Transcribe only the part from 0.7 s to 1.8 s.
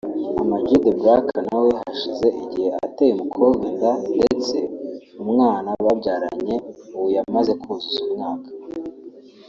The Black nawe